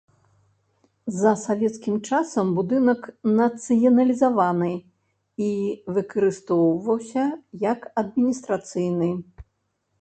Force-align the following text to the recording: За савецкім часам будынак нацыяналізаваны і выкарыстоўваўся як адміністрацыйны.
За 1.17 1.33
савецкім 1.47 1.97
часам 2.11 2.47
будынак 2.55 3.01
нацыяналізаваны 3.41 4.71
і 5.51 5.53
выкарыстоўваўся 5.97 7.23
як 7.71 7.79
адміністрацыйны. 8.07 9.15